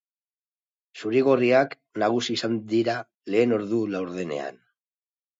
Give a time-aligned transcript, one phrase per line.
[1.01, 2.95] Zurigorriak nagusi izan dira
[3.35, 4.57] lehen ordu laurdenean.